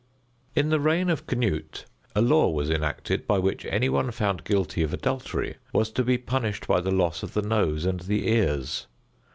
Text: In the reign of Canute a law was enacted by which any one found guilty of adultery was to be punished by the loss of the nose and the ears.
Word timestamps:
In 0.55 0.69
the 0.69 0.79
reign 0.79 1.11
of 1.11 1.27
Canute 1.27 1.85
a 2.15 2.23
law 2.23 2.49
was 2.49 2.71
enacted 2.71 3.27
by 3.27 3.37
which 3.37 3.65
any 3.67 3.87
one 3.87 4.09
found 4.09 4.43
guilty 4.43 4.81
of 4.81 4.93
adultery 4.95 5.57
was 5.73 5.91
to 5.91 6.03
be 6.03 6.17
punished 6.17 6.65
by 6.67 6.81
the 6.81 6.89
loss 6.89 7.21
of 7.21 7.35
the 7.35 7.43
nose 7.43 7.85
and 7.85 7.99
the 7.99 8.27
ears. 8.27 8.87